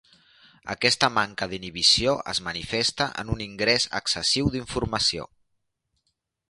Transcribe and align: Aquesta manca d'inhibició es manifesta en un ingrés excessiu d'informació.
Aquesta 0.73 1.09
manca 1.17 1.47
d'inhibició 1.51 2.15
es 2.33 2.41
manifesta 2.47 3.09
en 3.25 3.31
un 3.35 3.47
ingrés 3.49 3.87
excessiu 4.01 4.53
d'informació. 4.57 5.29